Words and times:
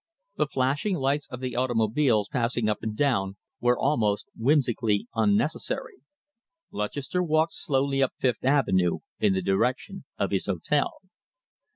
The 0.37 0.47
flashing 0.47 0.95
lights 0.95 1.27
of 1.29 1.41
the 1.41 1.55
automobiles 1.55 2.27
passing 2.27 2.67
up 2.67 2.79
and 2.81 2.97
down 2.97 3.37
were 3.59 3.77
almost 3.77 4.25
whimsically 4.35 5.07
unnecessary. 5.13 5.97
Lutchester 6.71 7.21
walked 7.21 7.53
slowly 7.53 8.01
up 8.01 8.13
Fifth 8.17 8.43
Avenue 8.43 9.01
in 9.19 9.33
the 9.33 9.43
direction 9.43 10.05
of 10.17 10.31
his 10.31 10.47
hotel. 10.47 11.01